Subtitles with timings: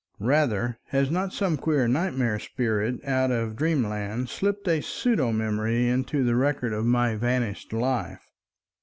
[0.17, 6.23] Rather, has not some queer nightmare spirit out of dreamland slipped a pseudo memory into
[6.23, 8.25] the records of my vanished life?"